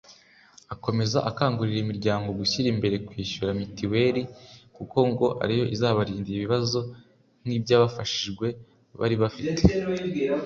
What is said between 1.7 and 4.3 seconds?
imiryango gushyira imbere kwishyura Mitiweri